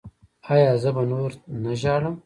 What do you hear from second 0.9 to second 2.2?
به نور نه ژاړم؟